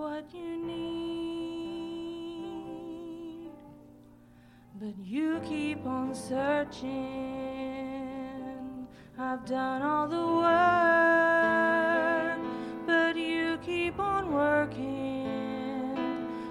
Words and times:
what 0.00 0.24
you 0.32 0.56
need. 0.56 1.90
But 4.80 4.94
you 4.98 5.40
keep 5.46 5.84
on 5.84 6.14
searching. 6.14 6.88
I've 9.18 9.44
done 9.44 9.82
all 9.82 10.08
the 10.08 10.26
work, 10.46 12.38
but 12.86 13.14
you 13.16 13.58
keep 13.58 14.00
on 14.00 14.32
working 14.32 15.26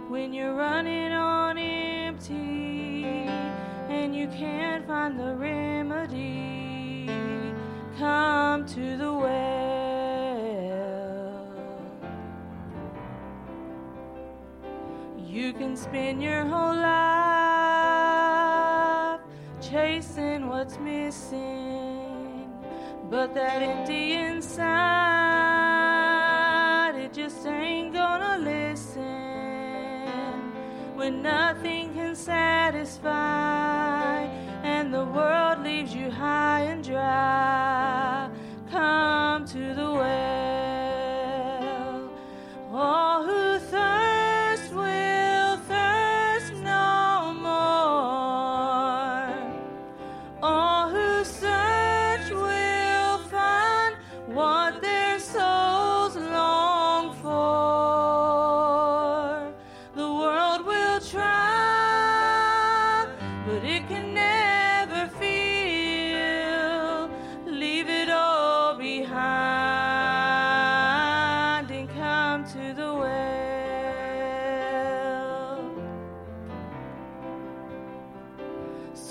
when 0.09 0.31
you're 0.31 0.54
running 0.54 1.11
on 1.11 1.57
empty 1.57 3.05
and 3.89 4.16
you 4.16 4.27
can't 4.27 4.86
find 4.86 5.20
the 5.20 5.34
remedy. 5.34 7.09
Come 7.97 8.67
to 8.67 8.95
the 8.95 9.11
well. 9.11 9.59
You 15.39 15.53
can 15.53 15.77
spend 15.77 16.21
your 16.21 16.43
whole 16.43 16.75
life 16.75 18.02
chasing 19.61 20.49
what's 20.49 20.77
missing, 20.80 22.52
but 23.09 23.34
that 23.35 23.61
empty 23.61 24.16
inside, 24.16 24.66
it 26.97 27.13
just 27.13 27.47
ain't 27.47 27.94
gonna 27.94 28.39
listen 28.39 29.05
when 30.97 31.21
nothing 31.21 31.94
can 31.94 32.17
satisfy 32.17 34.25
and 34.63 34.94
the 34.94 35.05
world 35.05 35.63
leaves 35.63 35.95
you 35.95 36.11
high 36.11 36.64
and 36.64 36.83
dry. 36.83 37.28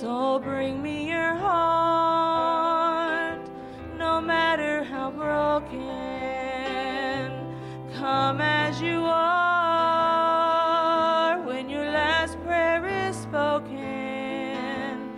So 0.00 0.38
bring 0.38 0.80
me 0.80 1.08
your 1.10 1.34
heart, 1.34 2.60
no 3.96 4.20
matter 4.20 4.84
how 4.84 5.10
broken. 5.10 5.76
Come 7.94 8.40
as 8.40 8.80
you 8.80 9.02
are 9.04 9.80
when 11.42 11.68
your 11.68 11.86
last 11.86 12.40
prayer 12.44 12.86
is 13.08 13.16
spoken. 13.16 15.10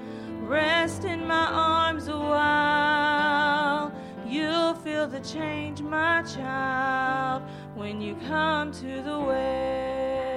Rest 0.47 1.05
in 1.05 1.27
my 1.27 1.45
arms 1.45 2.09
a 2.09 2.17
while. 2.17 3.93
You'll 4.27 4.73
feel 4.77 5.07
the 5.07 5.21
change, 5.21 5.83
my 5.83 6.23
child, 6.23 7.43
when 7.75 8.01
you 8.01 8.17
come 8.27 8.73
to 8.73 9.03
the 9.03 9.19
well. 9.19 10.30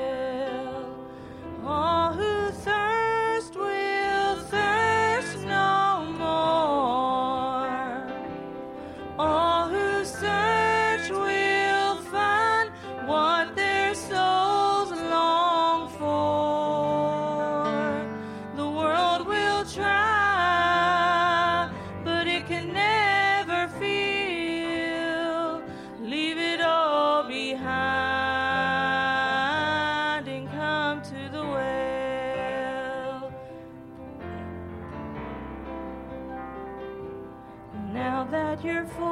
You're 38.62 38.86
full 38.86 39.04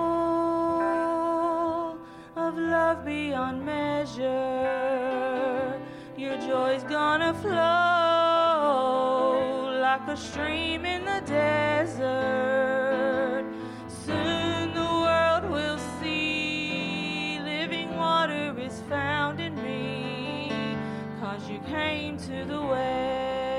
of 2.36 2.58
love 2.58 3.06
beyond 3.06 3.66
measure, 3.66 4.22
your 6.18 6.38
joy's 6.38 6.84
gonna 6.84 7.34
flow 7.34 7.52
like 9.82 10.08
a 10.08 10.18
stream 10.18 10.86
in 10.86 11.06
the 11.06 11.22
desert. 11.26 12.12
Soon 13.88 14.74
the 14.74 14.92
world 15.06 15.50
will 15.50 15.80
see 16.02 17.40
living 17.44 17.96
water 17.96 18.54
is 18.60 18.82
found 18.90 19.40
in 19.40 19.56
me, 19.64 20.52
cause 21.20 21.50
you 21.50 21.60
came 21.68 22.18
to 22.18 22.46
the 22.46 22.62
well. 22.62 23.51